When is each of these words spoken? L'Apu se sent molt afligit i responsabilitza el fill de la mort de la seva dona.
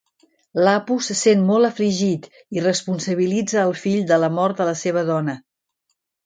L'Apu 0.67 0.95
se 1.07 1.15
sent 1.19 1.43
molt 1.49 1.69
afligit 1.69 2.25
i 2.59 2.63
responsabilitza 2.69 3.61
el 3.67 3.75
fill 3.83 4.01
de 4.13 4.19
la 4.25 4.31
mort 4.39 4.63
de 4.63 4.69
la 4.71 4.75
seva 4.81 5.05
dona. 5.13 5.39